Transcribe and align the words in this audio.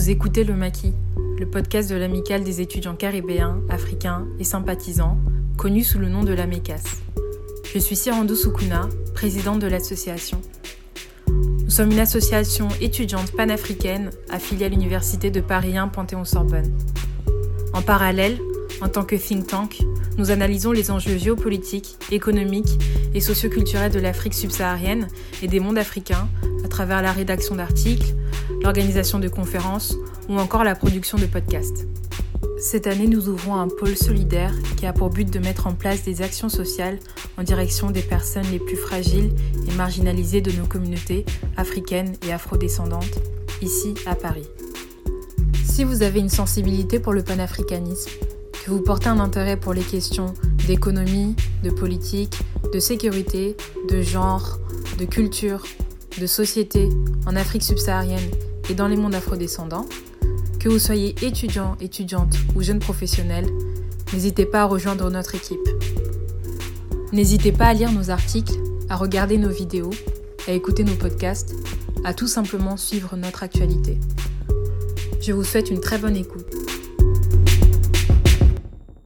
Vous 0.00 0.08
écoutez 0.08 0.44
Le 0.44 0.54
Maquis, 0.54 0.94
le 1.38 1.44
podcast 1.44 1.90
de 1.90 1.94
l'amicale 1.94 2.42
des 2.42 2.62
étudiants 2.62 2.96
caribéens, 2.96 3.60
africains 3.68 4.26
et 4.38 4.44
sympathisants, 4.44 5.18
connu 5.58 5.84
sous 5.84 5.98
le 5.98 6.08
nom 6.08 6.24
de 6.24 6.32
la 6.32 6.46
MECAS. 6.46 7.02
Je 7.70 7.78
suis 7.78 7.96
Sirando 7.96 8.34
Sukuna, 8.34 8.88
présidente 9.12 9.58
de 9.58 9.66
l'association. 9.66 10.40
Nous 11.28 11.68
sommes 11.68 11.90
une 11.92 11.98
association 11.98 12.68
étudiante 12.80 13.32
panafricaine 13.32 14.08
affiliée 14.30 14.64
à 14.64 14.68
l'université 14.70 15.30
de 15.30 15.42
Paris 15.42 15.76
1 15.76 15.88
Panthéon-Sorbonne. 15.88 16.72
En 17.74 17.82
parallèle, 17.82 18.38
en 18.80 18.88
tant 18.88 19.04
que 19.04 19.16
think 19.16 19.46
tank, 19.46 19.78
nous 20.16 20.30
analysons 20.30 20.72
les 20.72 20.90
enjeux 20.90 21.16
géopolitiques, 21.16 21.96
économiques 22.10 22.78
et 23.14 23.20
socioculturels 23.20 23.92
de 23.92 24.00
l'Afrique 24.00 24.34
subsaharienne 24.34 25.08
et 25.42 25.48
des 25.48 25.60
mondes 25.60 25.78
africains 25.78 26.28
à 26.64 26.68
travers 26.68 27.02
la 27.02 27.12
rédaction 27.12 27.56
d'articles, 27.56 28.14
l'organisation 28.62 29.18
de 29.18 29.28
conférences 29.28 29.96
ou 30.28 30.38
encore 30.38 30.64
la 30.64 30.74
production 30.74 31.18
de 31.18 31.26
podcasts. 31.26 31.86
Cette 32.60 32.86
année, 32.86 33.06
nous 33.06 33.28
ouvrons 33.30 33.54
un 33.54 33.68
pôle 33.68 33.96
solidaire 33.96 34.52
qui 34.76 34.84
a 34.84 34.92
pour 34.92 35.08
but 35.08 35.30
de 35.30 35.38
mettre 35.38 35.66
en 35.66 35.72
place 35.72 36.04
des 36.04 36.20
actions 36.20 36.50
sociales 36.50 36.98
en 37.38 37.42
direction 37.42 37.90
des 37.90 38.02
personnes 38.02 38.46
les 38.52 38.58
plus 38.58 38.76
fragiles 38.76 39.30
et 39.66 39.74
marginalisées 39.76 40.42
de 40.42 40.52
nos 40.52 40.66
communautés 40.66 41.24
africaines 41.56 42.12
et 42.26 42.32
afrodescendantes, 42.32 43.18
ici 43.62 43.94
à 44.04 44.14
Paris. 44.14 44.46
Si 45.64 45.84
vous 45.84 46.02
avez 46.02 46.20
une 46.20 46.28
sensibilité 46.28 47.00
pour 47.00 47.14
le 47.14 47.22
panafricanisme, 47.22 48.10
que 48.64 48.70
vous 48.70 48.80
portez 48.80 49.08
un 49.08 49.18
intérêt 49.20 49.56
pour 49.56 49.72
les 49.72 49.82
questions 49.82 50.34
d'économie, 50.66 51.34
de 51.64 51.70
politique, 51.70 52.38
de 52.72 52.78
sécurité, 52.78 53.56
de 53.88 54.02
genre, 54.02 54.58
de 54.98 55.04
culture, 55.04 55.62
de 56.20 56.26
société 56.26 56.88
en 57.26 57.36
Afrique 57.36 57.62
subsaharienne 57.62 58.30
et 58.68 58.74
dans 58.74 58.86
les 58.86 58.96
mondes 58.96 59.14
afrodescendants, 59.14 59.86
que 60.58 60.68
vous 60.68 60.78
soyez 60.78 61.14
étudiant, 61.22 61.76
étudiante 61.80 62.36
ou 62.54 62.62
jeune 62.62 62.80
professionnel, 62.80 63.46
n'hésitez 64.12 64.44
pas 64.44 64.62
à 64.62 64.66
rejoindre 64.66 65.10
notre 65.10 65.34
équipe. 65.34 65.68
N'hésitez 67.12 67.52
pas 67.52 67.66
à 67.66 67.74
lire 67.74 67.90
nos 67.90 68.10
articles, 68.10 68.54
à 68.88 68.96
regarder 68.96 69.38
nos 69.38 69.48
vidéos, 69.48 69.90
à 70.46 70.52
écouter 70.52 70.84
nos 70.84 70.94
podcasts, 70.94 71.54
à 72.04 72.12
tout 72.12 72.28
simplement 72.28 72.76
suivre 72.76 73.16
notre 73.16 73.42
actualité. 73.42 73.98
Je 75.20 75.32
vous 75.32 75.44
souhaite 75.44 75.70
une 75.70 75.80
très 75.80 75.98
bonne 75.98 76.16
écoute. 76.16 76.59